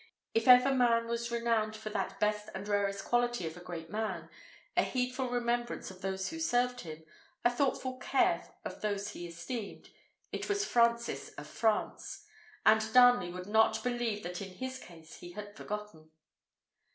[0.33, 4.31] If ever man was renowned for that best and rarest quality of a great man,
[4.75, 7.03] a heedful remembrance of those who served him,
[7.45, 9.91] a thoughtful care of those he esteemed,
[10.31, 12.23] it was Francis of France;
[12.65, 16.09] and Darnley would not believe that in his case he had forgotten.